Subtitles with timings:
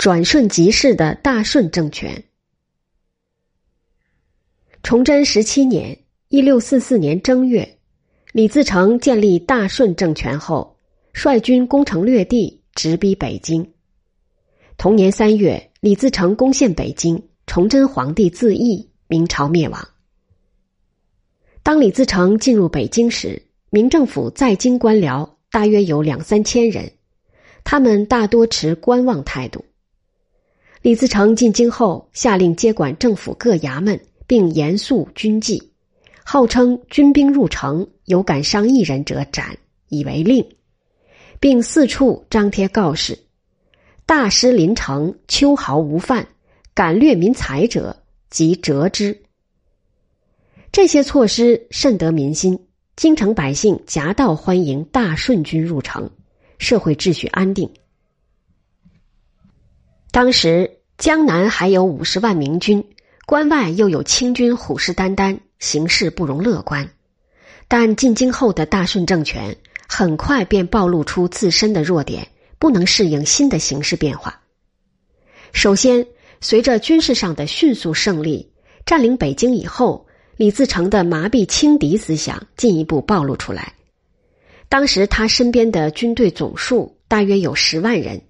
[0.00, 2.24] 转瞬即逝的大顺政权。
[4.82, 5.98] 崇祯十七年
[6.30, 7.76] （一六四四年）正月，
[8.32, 10.78] 李自成建立大顺政权后，
[11.12, 13.74] 率军攻城略地，直逼北京。
[14.78, 19.86] 同年三月，李自成攻陷北京，崇祯皇帝自缢，明朝灭亡。
[21.62, 26.90] 当李自成进入北京时，明政府在京官僚大约有两三千人，
[27.64, 29.62] 他们大多持观望态度。
[30.82, 35.72] 李自成进京后，下令接管政府各衙门，并严肃军纪，
[36.24, 40.42] 号称军兵入城有敢伤一人者斩，以为令，
[41.38, 43.18] 并四处张贴告示：
[44.06, 46.26] 大师临城，秋毫无犯，
[46.72, 49.22] 敢掠民财者，即折之。
[50.72, 52.58] 这些措施甚得民心，
[52.96, 56.08] 京城百姓夹道欢迎大顺军入城，
[56.56, 57.70] 社会秩序安定。
[60.12, 62.84] 当时江南还有五十万明军，
[63.24, 66.86] 关外又有清军虎视眈眈，形势不容乐观。
[67.68, 69.56] 但进京后的大顺政权
[69.88, 74.42] 很快便暴露出自身的弱点，不能适应新的形势变化。
[75.54, 76.06] 首先，
[76.42, 78.52] 随着军事上的迅速胜利，
[78.84, 83.72] 占领北京以后，李自成的麻痹轻敌思想进一步暴露出来。
[84.68, 88.20] 当时他身边的军队总数大约有十万人。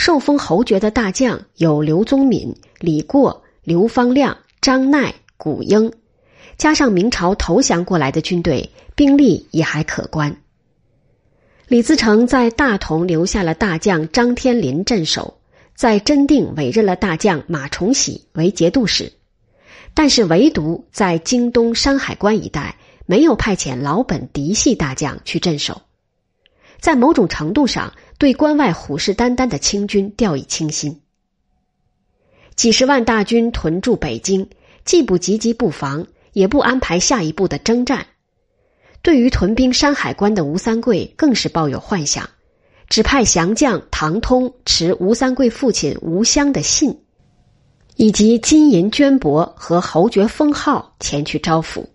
[0.00, 5.92] 受封侯爵的大将有刘宗敏、李过、刘方亮、张鼐、古英，
[6.56, 10.34] 加上明朝投降过来的军队，兵力也还可观。
[11.68, 15.38] 李自成在大同留下了大将张天林镇守，
[15.76, 19.12] 在真定委任了大将马崇禧为节度使，
[19.92, 25.82] 但是唯独在京东山海关一带没有派遣老本嫡系大将去镇守，
[26.80, 27.92] 在某种程度上。
[28.20, 31.00] 对关外虎视眈眈的清军掉以轻心，
[32.54, 34.46] 几十万大军屯驻北京，
[34.84, 38.06] 既不积极布防，也不安排下一步的征战。
[39.00, 42.28] 对于屯兵山海关的吴三桂，更是抱有幻想，
[42.90, 47.00] 只派降将唐通持吴三桂父亲吴襄的信，
[47.96, 51.86] 以及金银绢帛和侯爵封号前去招抚。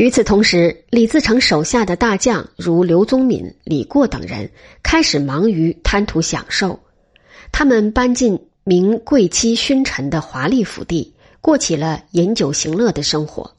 [0.00, 4.50] 与此同时，李自成手下的大将如刘宗敏、李过等人
[4.82, 6.80] 开始忙于贪图享受，
[7.52, 11.12] 他们搬进名贵戚勋臣的华丽府邸，
[11.42, 13.54] 过起了饮酒行乐的生活。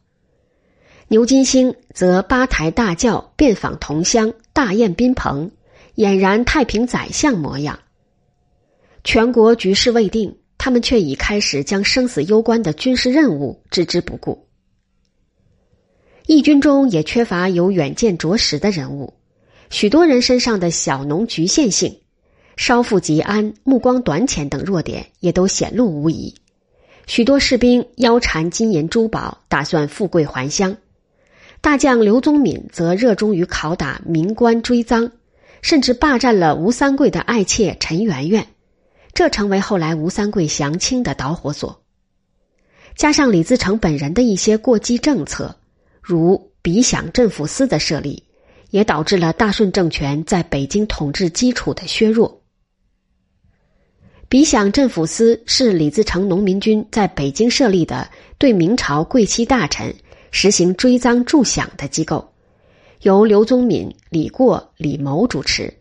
[1.10, 5.52] 牛金星则八抬大轿遍访同乡，大宴宾朋，
[5.96, 7.78] 俨然太平宰相模样。
[9.04, 14.48] 全国局势未定，他们却已开始将生死攸关的军事任务置之不顾。
[16.28, 19.14] 义军中也缺乏有远见卓识的人物，
[19.70, 22.00] 许多人身上的小农局限性、
[22.58, 26.36] 稍富即安、目光短浅等弱点也都显露无遗。
[27.08, 30.78] 许多士兵腰缠金银珠宝，打算富贵还乡。
[31.60, 35.12] 大将刘宗敏则热衷于拷打民官追赃，
[35.62, 38.48] 甚至霸占了吴三桂的爱妾陈圆圆，
[39.14, 41.82] 这成为后来吴三桂降清的导火索。
[42.96, 45.58] 加上李自成本人的一些过激政策。
[46.12, 48.22] 如比想镇抚司的设立，
[48.72, 52.42] 也导致了大顺政权在北京统治基础的削弱。
[54.28, 59.96] 比想镇抚司是李自成农民军在北京设立的，对明朝贵戚大臣
[60.32, 62.30] 实行追赃助饷的机构，
[63.04, 65.74] 由刘宗敏、李过、李谋主持，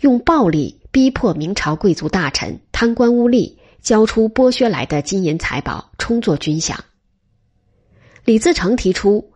[0.00, 6.76] 用暴力逼迫明朝贵族大臣贪官污吏交出剥削来的金银财宝，充作军饷。
[8.26, 9.32] 李自成提出。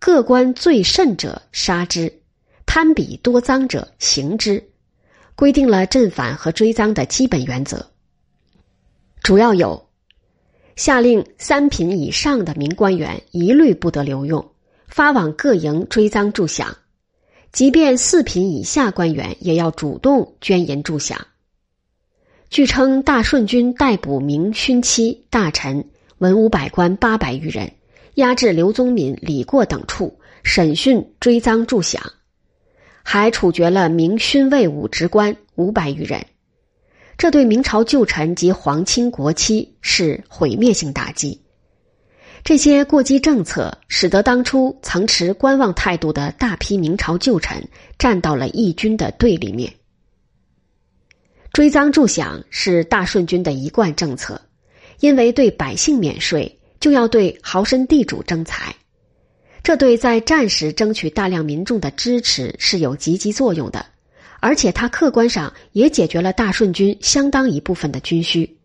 [0.00, 2.20] 各官最甚者杀之，
[2.66, 4.62] 贪比多赃者刑之，
[5.34, 7.84] 规定了镇反和追赃的基本原则。
[9.22, 9.88] 主要有：
[10.76, 14.52] 下令三品以上的民官员一律不得留用，
[14.86, 16.66] 发往各营追赃助饷；
[17.50, 21.16] 即便四品以下官员，也要主动捐银助饷。
[22.50, 27.72] 据称，大顺军逮捕明勋戚大臣、文武百官八百余人。
[28.18, 32.00] 压制刘宗敏、李过等处，审讯追赃助饷，
[33.04, 36.26] 还处决了明勋卫武职官五百余人。
[37.16, 41.40] 这对明朝旧臣及皇亲国戚是毁灭性打击。
[42.42, 47.62] 这些过激政策使得当初曾持观望态度的大批明朝旧臣
[48.00, 49.72] 站到了义军的对立面。
[51.52, 54.40] 追赃助饷是大顺军的一贯政策，
[54.98, 56.57] 因为对百姓免税。
[56.80, 58.74] 就要对豪绅地主征财，
[59.62, 63.86] 这对在战时争取大量民众的支持是有积极作用的，
[64.40, 68.56] 而且他客观上也解决了大顺军相当一部分的军需。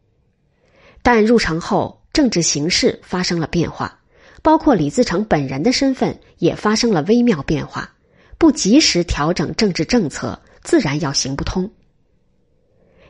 [1.01, 3.99] 但入城后，政治形势发生了变化，
[4.41, 7.93] 包括李自成本人的身份也发生了微妙变化，
[8.37, 11.69] 不及时调整政治政策，自然要行不通。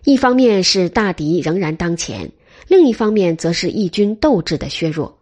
[0.06, 2.32] 一方面是大敌仍然当前，
[2.68, 5.19] 另一方面则是义军斗志的削弱，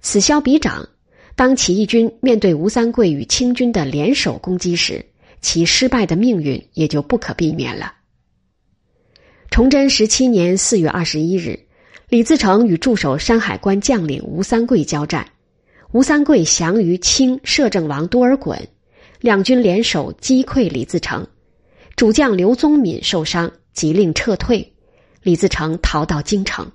[0.00, 0.88] 此消彼长。
[1.36, 5.04] 当起义军面对吴三桂与清军的联手攻击时，
[5.40, 7.92] 其失败的命运也就不可避免了。
[9.50, 11.58] 崇祯十七年四月二十一日，
[12.08, 15.28] 李自成与驻守山海关将领吴三桂交战，
[15.90, 18.56] 吴三桂降于清摄政王多尔衮，
[19.20, 21.26] 两军联手击溃李自成，
[21.96, 24.72] 主将刘宗敏受伤，急令撤退，
[25.22, 26.70] 李自成逃到京城。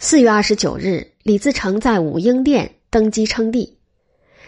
[0.00, 2.72] 四月二十九日，李自成在武英殿。
[2.88, 3.76] 登基称帝。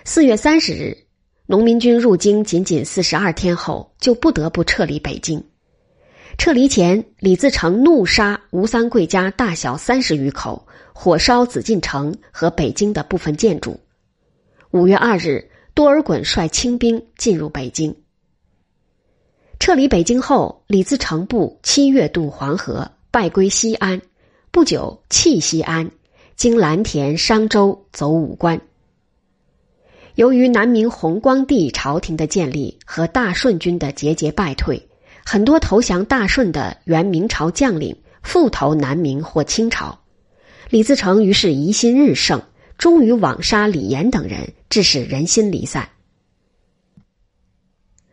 [0.04, 0.96] 四月三十日，
[1.44, 5.44] 农民军入京仅仅四十二天后，就不得不撤离北京。
[6.38, 13.78] 撤离前，李自成怒杀吴三桂家大小三十余口，火烧紫禁城和北京的部分建筑。
[14.70, 17.94] 五月二日，多尔衮率清兵进入北京。
[19.58, 24.00] 撤离北京后，李自成部七月渡黄河，败归西安。
[24.52, 25.88] 不久，弃西安。
[26.34, 28.60] 经蓝田、商州走武关。
[30.16, 34.88] 由于南明弘光帝朝廷的建立和大顺军的节节败退，
[35.24, 39.96] 很多投降大顺的原明朝将领复投南明或清朝。
[40.68, 42.42] 李自成于是疑心日盛，
[42.76, 45.88] 终于枉杀李严等人，致使人心离散。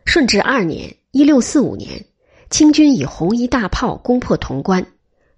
[0.04, 2.04] 顺治二年（一六四五年），
[2.48, 4.86] 清军以红衣大炮攻破潼关，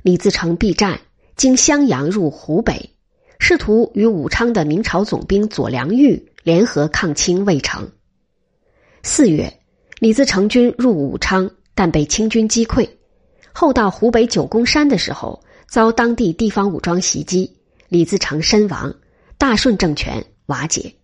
[0.03, 1.01] 李自成避战。
[1.37, 2.91] 经襄阳入湖北，
[3.39, 7.91] 试图与武昌的明朝总兵左良玉联合抗清，未成。
[9.03, 9.51] 四月，
[10.01, 12.87] 李自成军入武昌，但被清军击溃。
[13.55, 17.51] 后到湖北九宫山的时候，遭当地地方武装袭击，
[17.89, 18.95] 李自成身亡，
[19.39, 20.95] 大顺政权瓦解。